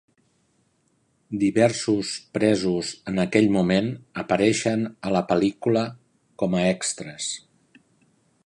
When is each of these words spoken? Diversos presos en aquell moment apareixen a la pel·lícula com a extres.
Diversos 1.43 2.13
presos 2.37 2.89
en 3.13 3.23
aquell 3.25 3.49
moment 3.57 3.91
apareixen 4.25 4.89
a 5.11 5.15
la 5.17 5.25
pel·lícula 5.33 5.87
com 6.45 6.61
a 6.63 6.69
extres. 6.75 7.33